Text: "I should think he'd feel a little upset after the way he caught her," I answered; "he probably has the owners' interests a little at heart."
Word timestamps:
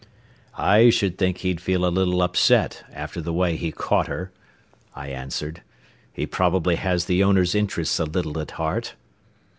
"I 0.57 0.89
should 0.89 1.19
think 1.19 1.37
he'd 1.37 1.61
feel 1.61 1.85
a 1.85 1.93
little 1.95 2.23
upset 2.23 2.83
after 2.91 3.21
the 3.21 3.31
way 3.31 3.55
he 3.55 3.71
caught 3.71 4.07
her," 4.07 4.31
I 4.95 5.09
answered; 5.09 5.61
"he 6.11 6.25
probably 6.25 6.73
has 6.77 7.05
the 7.05 7.23
owners' 7.23 7.53
interests 7.53 7.99
a 7.99 8.05
little 8.05 8.39
at 8.39 8.49
heart." 8.57 8.95